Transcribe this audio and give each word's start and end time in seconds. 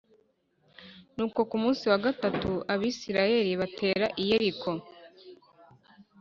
Nuko 1.15 1.39
ku 1.49 1.55
munsi 1.63 1.83
wa 1.91 1.97
gatatu 2.05 2.49
Abisirayeli 2.73 3.51
batera 3.61 4.05
I 4.21 4.23
yeriko 4.29 4.71